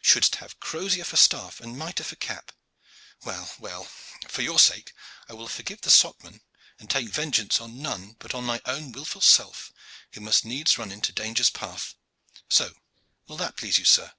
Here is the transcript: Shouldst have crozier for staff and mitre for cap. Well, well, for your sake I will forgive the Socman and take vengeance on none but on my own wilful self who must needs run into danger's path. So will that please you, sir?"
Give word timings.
Shouldst 0.00 0.36
have 0.36 0.58
crozier 0.58 1.04
for 1.04 1.16
staff 1.18 1.60
and 1.60 1.76
mitre 1.78 2.02
for 2.02 2.16
cap. 2.16 2.50
Well, 3.24 3.50
well, 3.58 3.86
for 4.26 4.40
your 4.40 4.58
sake 4.58 4.94
I 5.28 5.34
will 5.34 5.48
forgive 5.48 5.82
the 5.82 5.90
Socman 5.90 6.40
and 6.78 6.88
take 6.88 7.08
vengeance 7.10 7.60
on 7.60 7.82
none 7.82 8.16
but 8.18 8.32
on 8.34 8.44
my 8.44 8.62
own 8.64 8.92
wilful 8.92 9.20
self 9.20 9.70
who 10.14 10.22
must 10.22 10.46
needs 10.46 10.78
run 10.78 10.92
into 10.92 11.12
danger's 11.12 11.50
path. 11.50 11.94
So 12.48 12.72
will 13.28 13.36
that 13.36 13.58
please 13.58 13.76
you, 13.78 13.84
sir?" 13.84 14.14